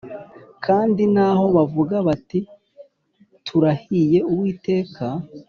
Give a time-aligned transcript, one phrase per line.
[0.65, 2.39] Kandi naho bavuga bati
[3.45, 5.03] Turahiye Uwiteka